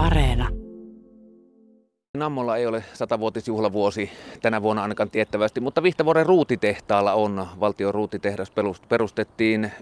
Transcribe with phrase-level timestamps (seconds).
[0.00, 0.48] Areena.
[2.16, 4.10] Nammolla ei ole satavuotisjuhlavuosi
[4.42, 7.46] tänä vuonna ainakaan tiettävästi, mutta Vihtavuoren ruutitehtaalla on.
[7.60, 8.52] Valtion ruutitehdas
[8.88, 9.72] perustettiin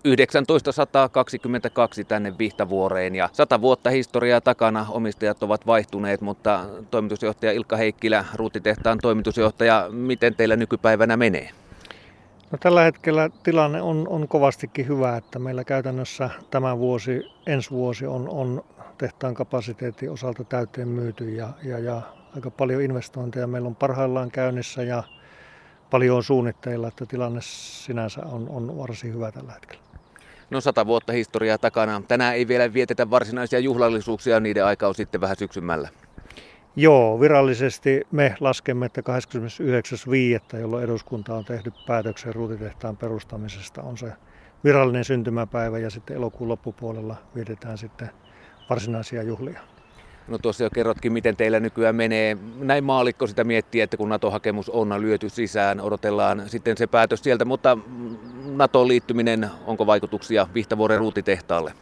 [0.47, 8.25] 1922 tänne Vihtavuoreen ja sata vuotta historiaa takana omistajat ovat vaihtuneet, mutta toimitusjohtaja Ilkka Heikkilä,
[8.35, 11.51] ruutitehtaan toimitusjohtaja, miten teillä nykypäivänä menee?
[12.53, 18.07] No, tällä hetkellä tilanne on, on kovastikin hyvä, että meillä käytännössä tämä vuosi, ensi vuosi
[18.07, 18.65] on, on
[18.99, 22.03] tehtaan kapasiteetin osalta täyteen myyty ja, ja, ja
[22.37, 25.03] aika paljon investointeja meillä on parhaillaan käynnissä ja
[25.91, 29.83] paljon on suunnitteilla, että tilanne sinänsä on, on varsin hyvä tällä hetkellä.
[30.51, 32.03] No sata vuotta historiaa takana.
[32.09, 35.89] Tänään ei vielä vietetä varsinaisia juhlallisuuksia, niiden aika on sitten vähän syksymällä.
[36.81, 39.03] Joo, virallisesti me laskemme, että
[40.53, 44.13] 29.5., jolloin eduskunta on tehnyt päätöksen ruutitehtaan perustamisesta, on se
[44.65, 48.11] virallinen syntymäpäivä ja sitten elokuun loppupuolella vietetään sitten
[48.71, 49.61] varsinaisia juhlia.
[50.29, 52.37] No tuossa jo kerrotkin, miten teillä nykyään menee.
[52.59, 57.45] Näin maalikko sitä miettii, että kun NATO-hakemus on lyöty sisään, odotellaan sitten se päätös sieltä,
[57.45, 57.79] mutta
[58.45, 61.73] NATOon liittyminen, onko vaikutuksia Vihtavuoren ruutitehtaalle?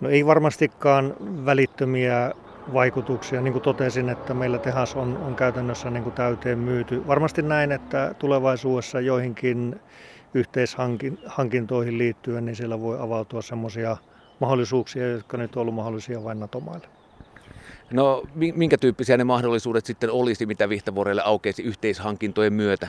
[0.00, 2.32] No ei varmastikaan välittömiä
[2.72, 3.40] vaikutuksia.
[3.40, 7.06] Niin kuin totesin, että meillä tehas on, on käytännössä niin kuin täyteen myyty.
[7.06, 9.80] Varmasti näin, että tulevaisuudessa joihinkin
[10.34, 13.96] yhteishankintoihin liittyen, niin siellä voi avautua sellaisia
[14.40, 16.86] mahdollisuuksia, jotka nyt on ollut mahdollisia vain NATO-maille.
[17.90, 22.88] No minkä tyyppisiä ne mahdollisuudet sitten olisi, mitä Vihtavuorelle aukeisi yhteishankintojen myötä?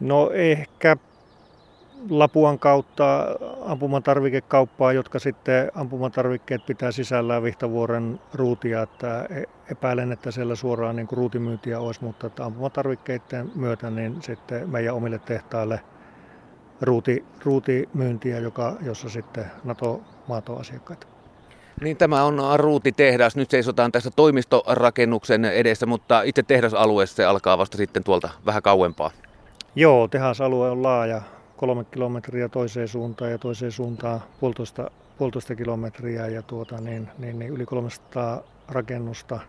[0.00, 0.96] No ehkä
[2.10, 3.26] Lapuan kautta
[3.60, 11.06] ampumatarvikekauppaa, jotka sitten ampumatarvikkeet pitää sisällään Vihtavuoren ruutia, että e- epäilen, että siellä suoraan niin
[11.06, 15.80] kuin ruutimyyntiä olisi, mutta että ampumatarvikkeiden myötä niin sitten meidän omille tehtaille
[16.80, 21.06] ruuti, ruutimyyntiä, joka, jossa sitten NATO-maat on asiakkaita.
[21.80, 23.36] Niin tämä on ruutitehdas.
[23.36, 29.10] Nyt seisotaan tässä toimistorakennuksen edessä, mutta itse tehdasalue se alkaa vasta sitten tuolta vähän kauempaa.
[29.74, 31.22] Joo, tehasalue on laaja,
[31.56, 37.52] kolme kilometriä toiseen suuntaan ja toiseen suuntaan puolitoista, puolitoista kilometriä ja tuota, niin, niin, niin
[37.52, 39.40] yli 300 rakennusta.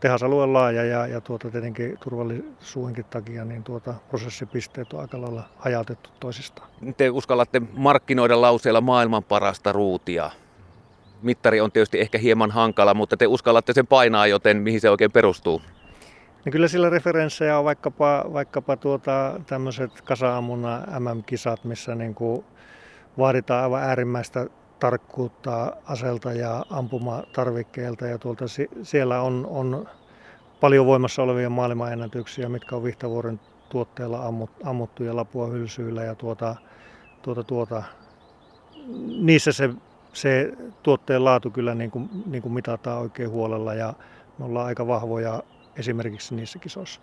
[0.00, 5.42] Tehasalue on laaja ja, ja tuota, tietenkin turvallisuudenkin takia niin tuota, prosessipisteet on aika lailla
[5.56, 6.68] hajautettu toisistaan.
[6.96, 10.30] Te uskallatte markkinoida lauseella maailman parasta ruutia
[11.22, 15.12] mittari on tietysti ehkä hieman hankala, mutta te uskallatte sen painaa, joten mihin se oikein
[15.12, 15.62] perustuu?
[16.44, 22.44] No kyllä sillä referenssejä on vaikkapa, vaikkapa tuota, tämmöiset kasa-ammunnan MM-kisat, missä niin kuin
[23.18, 24.46] vaaditaan aivan äärimmäistä
[24.80, 28.06] tarkkuutta aselta ja ampumatarvikkeilta.
[28.06, 28.44] Ja tuolta,
[28.82, 29.88] siellä on, on
[30.60, 36.04] paljon voimassa olevia maailmanennätyksiä, mitkä on Vihtavuoren tuotteella ammut, ammuttu ja lapua hylsyillä.
[36.04, 36.56] Ja tuota,
[37.22, 37.82] tuota, tuota,
[39.20, 39.70] niissä se
[40.12, 43.94] se tuotteen laatu kyllä niin kuin, niin kuin mitataan oikein huolella ja
[44.38, 45.42] me ollaan aika vahvoja
[45.76, 47.00] esimerkiksi niissä kisoissa.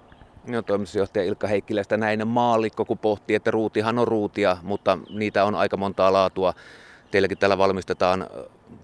[0.47, 5.55] No, toimitusjohtaja Ilkka Heikkilästä näin maalikko, kun pohtii, että ruutihan on ruutia, mutta niitä on
[5.55, 6.53] aika montaa laatua.
[7.11, 8.27] Teilläkin täällä valmistetaan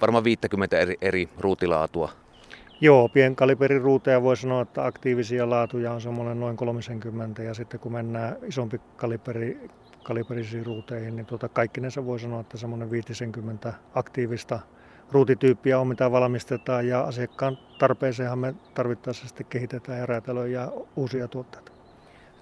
[0.02, 2.10] varmaan 50 eri, eri ruutilaatua.
[2.82, 7.92] Joo, pienkaliberin ruuteja voi sanoa, että aktiivisia laatuja on semmoinen noin 30 ja sitten kun
[7.92, 9.70] mennään isompi kaliberi
[10.06, 14.60] kaliberisiin ruuteihin, niin tuota, kaikkinensa voi sanoa, että semmoinen 50 aktiivista
[15.12, 21.72] ruutityyppiä on, mitä valmistetaan ja asiakkaan tarpeeseenhan me tarvittaessa sitten kehitetään ja räätälöidään uusia tuotteita.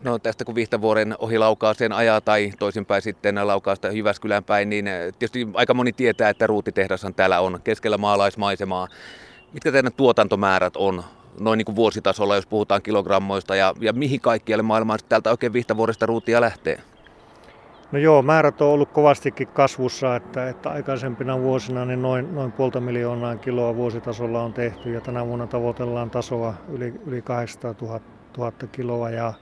[0.04, 1.36] No tästä kun Vihtavuoren ohi
[1.78, 6.48] sen ajaa tai toisinpäin sitten laukaasta Jyväskylän päin, niin eh, tietysti aika moni tietää, että
[6.48, 8.88] ruutitehdashan täällä on keskellä maalaismaisemaa.
[9.54, 11.04] Mitkä teidän tuotantomäärät on
[11.40, 16.06] noin niin kuin vuositasolla, jos puhutaan kilogrammoista ja, ja mihin kaikkialle maailmaan täältä oikein Vihtavuoresta
[16.06, 16.80] ruutia lähtee?
[17.94, 22.80] No joo, määrät on ollut kovastikin kasvussa, että, että aikaisempina vuosina niin noin, noin puolta
[22.80, 28.00] miljoonaa kiloa vuositasolla on tehty ja tänä vuonna tavoitellaan tasoa yli, yli 800 000,
[28.38, 29.34] 000 kiloa ja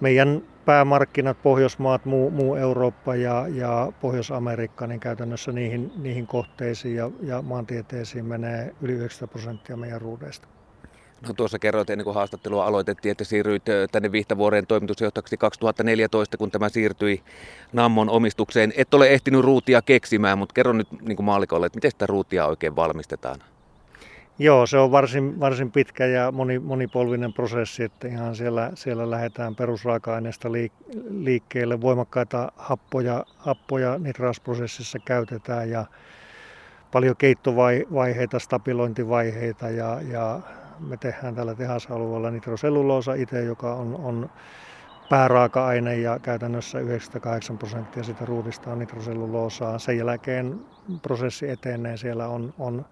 [0.00, 7.10] meidän päämarkkinat, Pohjoismaat, muu, muu Eurooppa ja, ja Pohjois-Amerikka, niin käytännössä niihin, niihin kohteisiin ja,
[7.20, 10.48] ja maantieteisiin menee yli 90 prosenttia meidän ruudeista.
[11.36, 17.22] Tuossa kerroit ennen kuin haastattelua aloitettiin, että siirryit tänne Vihtavuoreen toimitusjohtajaksi 2014, kun tämä siirtyi
[17.72, 18.72] Nammon omistukseen.
[18.76, 22.46] Et ole ehtinyt ruutia keksimään, mutta kerro nyt niin kuin maalikolle, että miten sitä ruutia
[22.46, 23.40] oikein valmistetaan?
[24.38, 29.54] Joo, se on varsin, varsin pitkä ja moni, monipolvinen prosessi, että ihan siellä, siellä lähdetään
[29.54, 30.48] perusraaka-aineesta
[31.10, 31.80] liikkeelle.
[31.80, 35.84] Voimakkaita happoja, happoja nitrausprosessissa käytetään ja
[36.92, 40.40] paljon keittovaiheita, stabilointivaiheita ja, ja
[40.88, 44.30] me tehdään tällä tehasalueella nitroselluloosa itse, joka on, on
[45.10, 49.78] pääraaka-aine ja käytännössä 98 prosenttia sitä ruudista on nitroselluloosaa.
[49.78, 50.60] Sen jälkeen
[51.02, 52.84] prosessi etenee, siellä on, on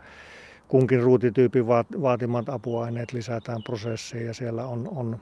[0.69, 1.67] kunkin ruutityypin
[2.03, 5.21] vaatimat apuaineet lisätään prosessiin ja siellä on, on,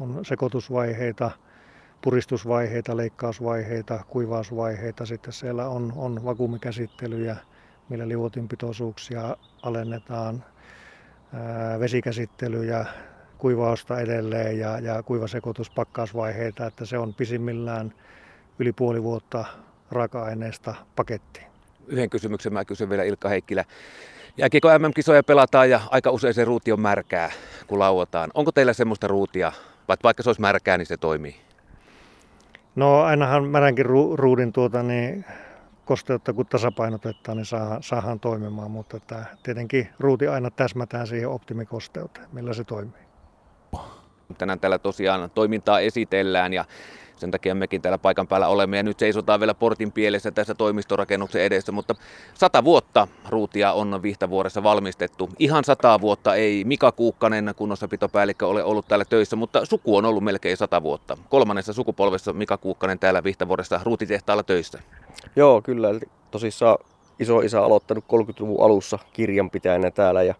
[0.00, 1.30] on sekoitusvaiheita,
[2.02, 5.06] puristusvaiheita, leikkausvaiheita, kuivausvaiheita.
[5.06, 7.36] Sitten siellä on, on vakuumikäsittelyjä,
[7.88, 10.44] millä liuotinpitoisuuksia alennetaan,
[11.34, 12.86] ää, vesikäsittelyjä,
[13.38, 17.94] kuivausta edelleen ja, ja kuivasekoituspakkausvaiheita, että se on pisimmillään
[18.58, 19.44] yli puoli vuotta
[19.90, 21.46] raaka-aineesta pakettiin.
[21.86, 23.64] Yhden kysymyksen mä kysyn vielä Ilkka Heikkilä.
[24.36, 27.30] Jääkiekko MM-kisoja pelataan ja aika usein se ruuti on märkää,
[27.66, 28.30] kun lauataan.
[28.34, 29.52] Onko teillä semmoista ruutia,
[30.04, 31.36] vaikka se olisi märkää, niin se toimii?
[32.76, 35.24] No ainahan märänkin ru- ruudin tuota, niin
[35.88, 42.26] kosteutta kun tasapainotetaan, niin saadaan, saadaan toimimaan, mutta että tietenkin ruuti aina täsmätään siihen optimikosteuteen,
[42.32, 43.02] millä se toimii.
[44.38, 46.64] Tänään täällä tosiaan toimintaa esitellään ja
[47.20, 51.42] sen takia mekin täällä paikan päällä olemme ja nyt seisotaan vielä portin pielessä tässä toimistorakennuksen
[51.42, 51.94] edessä, mutta
[52.34, 55.28] sata vuotta ruutia on Vihtavuoressa valmistettu.
[55.38, 60.24] Ihan sata vuotta ei Mika Kuukkanen, kunnossapitopäällikkö, ole ollut täällä töissä, mutta suku on ollut
[60.24, 61.16] melkein sata vuotta.
[61.28, 64.78] Kolmannessa sukupolvessa Mika Kuukkanen täällä Vihtavuoressa ruutitehtaalla töissä.
[65.36, 65.88] Joo, kyllä.
[66.30, 66.78] Tosissaan
[67.18, 70.34] iso isä aloittanut 30-luvun alussa kirjanpitäjänä täällä ja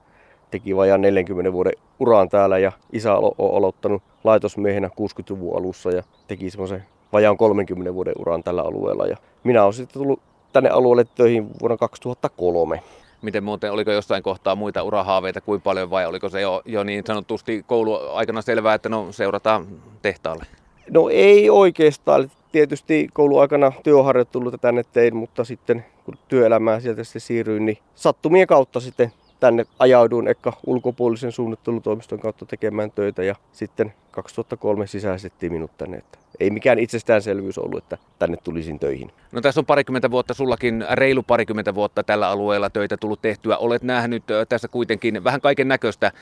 [0.50, 6.50] teki vajaan 40 vuoden uraan täällä ja isä on aloittanut laitosmiehenä 60-luvun alussa ja teki
[6.50, 9.06] semmoisen vajaan 30 vuoden uraan tällä alueella.
[9.06, 10.20] Ja minä olen sitten tullut
[10.52, 12.82] tänne alueelle töihin vuonna 2003.
[13.22, 17.04] Miten muuten, oliko jossain kohtaa muita urahaaveita kuin paljon vai oliko se jo, jo niin
[17.06, 19.66] sanotusti kouluaikana selvää, että no seurataan
[20.02, 20.46] tehtaalle?
[20.90, 22.30] No ei oikeastaan.
[22.52, 28.80] Tietysti kouluaikana työharjoitteluita tänne tein, mutta sitten kun työelämää sieltä sitten siirryin, niin sattumien kautta
[28.80, 35.96] sitten tänne ajauduin ehkä ulkopuolisen suunnittelutoimiston kautta tekemään töitä ja sitten 2003 sisäistettiin minut tänne.
[35.96, 39.12] Että ei mikään itsestäänselvyys ollut, että tänne tulisin töihin.
[39.32, 43.56] No tässä on parikymmentä vuotta, sullakin reilu parikymmentä vuotta tällä alueella töitä tullut tehtyä.
[43.56, 46.12] Olet nähnyt tässä kuitenkin vähän kaiken näköistä.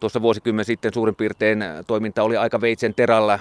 [0.00, 3.38] Tuossa vuosikymmen sitten suurin piirtein toiminta oli aika veitsen terällä.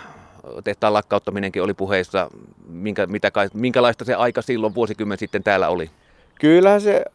[0.64, 2.30] Tehtaan lakkauttaminenkin oli puheissa.
[2.68, 5.90] Minkä, mitä, minkälaista se aika silloin vuosikymmen sitten täällä oli?
[6.40, 7.06] Kyllähän se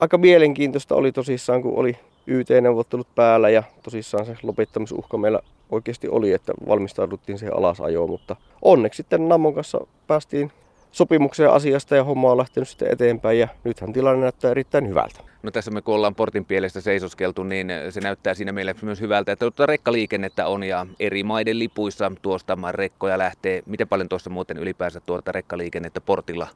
[0.00, 6.32] aika mielenkiintoista oli tosissaan, kun oli YT-neuvottelut päällä ja tosissaan se lopettamisuhka meillä oikeasti oli,
[6.32, 10.52] että valmistauduttiin siihen alasajoon, mutta onneksi sitten Nammon kanssa päästiin
[10.92, 15.20] sopimukseen asiasta ja homma on lähtenyt sitten eteenpäin ja nythän tilanne näyttää erittäin hyvältä.
[15.42, 19.32] No tässä me kun ollaan portin pielestä seisoskeltu, niin se näyttää siinä meille myös hyvältä,
[19.32, 23.62] että tuota rekkaliikennettä on ja eri maiden lipuissa tuosta rekkoja lähtee.
[23.66, 26.48] Miten paljon tuossa muuten ylipäänsä tuota rekkaliikennettä portilla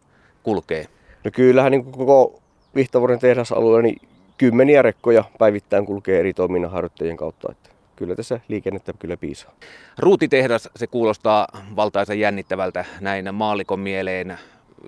[0.43, 0.87] kulkee?
[1.25, 2.41] No kyllähän niin koko
[2.75, 4.00] Vihtavuoren tehdasalue, niin
[4.38, 7.49] kymmeniä rekkoja päivittäin kulkee eri toiminnanharjoittajien kautta.
[7.53, 9.53] Että kyllä tässä liikennettä kyllä piisaa.
[9.99, 14.38] Ruutitehdas, se kuulostaa valtaisen jännittävältä näin maalikon mieleen.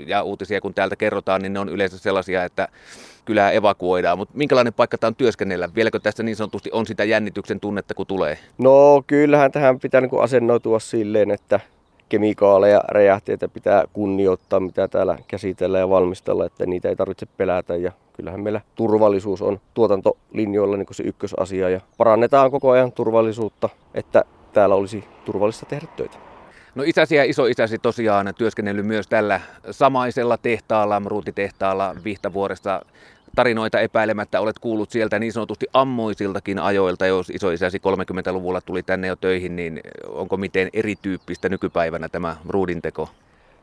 [0.06, 2.68] Ja uutisia kun täältä kerrotaan, niin ne on yleensä sellaisia, että
[3.24, 4.18] kylää evakuoidaan.
[4.18, 5.68] Mutta minkälainen paikka tämä on työskennellä?
[5.74, 8.38] Vieläkö tässä niin sanotusti on sitä jännityksen tunnetta, kun tulee?
[8.58, 11.60] No kyllähän tähän pitää niin asennoitua silleen, että
[12.08, 17.76] kemikaaleja, räjähteitä pitää kunnioittaa, mitä täällä käsitellään ja valmistella, että niitä ei tarvitse pelätä.
[17.76, 24.24] Ja kyllähän meillä turvallisuus on tuotantolinjoilla niin se ykkösasia ja parannetaan koko ajan turvallisuutta, että
[24.52, 26.16] täällä olisi turvallista tehdä töitä.
[26.74, 32.82] No isäsi ja isoisäsi tosiaan työskennellyt myös tällä samaisella tehtaalla, ruutitehtaalla Vihtavuoressa
[33.36, 39.16] tarinoita epäilemättä olet kuullut sieltä niin sanotusti ammoisiltakin ajoilta, jos isoisäsi 30-luvulla tuli tänne jo
[39.16, 43.08] töihin, niin onko miten erityyppistä nykypäivänä tämä ruudinteko?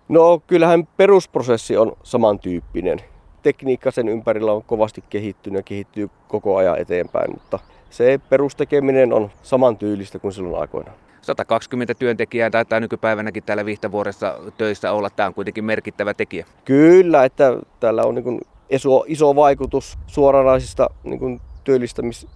[0.09, 3.00] No kyllähän perusprosessi on samantyyppinen.
[3.43, 7.59] Tekniikka sen ympärillä on kovasti kehittynyt ja kehittyy koko ajan eteenpäin, mutta
[7.89, 10.95] se perustekeminen on samantyylistä kuin silloin aikoinaan.
[11.21, 15.09] 120 työntekijää taitaa nykypäivänäkin täällä Vihtavuoressa töissä olla.
[15.09, 16.45] Tämä on kuitenkin merkittävä tekijä.
[16.65, 22.27] Kyllä, että täällä on niin iso, iso vaikutus suoranaisista niin kuin työllistämis,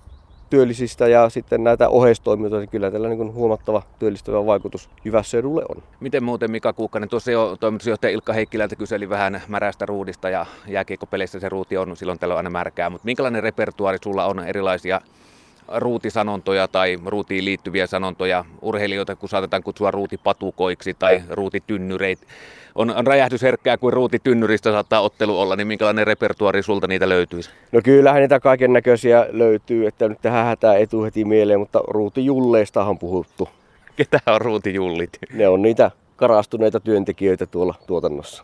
[0.50, 5.84] työllisistä ja sitten näitä oheistoimijoita, niin kyllä tällä niin huomattava työllistävä vaikutus Jyvässeudulle on.
[6.00, 11.40] Miten muuten Mika Kuukkanen, tuossa jo toimitusjohtaja Ilkka Heikkilältä kyseli vähän märästä ruudista ja jääkiekkopeleissä
[11.40, 15.02] se ruuti on silloin tällöin aina märkää, mutta minkälainen repertuaari sulla on erilaisia
[15.76, 22.26] ruutisanontoja tai ruutiin liittyviä sanontoja, urheilijoita kun saatetaan kutsua ruutipatukoiksi tai ruutitynnyreitä.
[22.76, 27.50] On, on räjähdysherkkää kuin ruutitynnyristä saattaa ottelu olla, niin minkälainen repertuaari sulta niitä löytyisi?
[27.72, 32.86] No kyllähän niitä kaiken näköisiä löytyy, että nyt tähän hätää etu heti mieleen, mutta ruutijulleista
[32.86, 33.50] on puhuttu.
[33.96, 35.10] Ketä on ruutijullit?
[35.34, 38.44] Ne on niitä karastuneita työntekijöitä tuolla tuotannossa.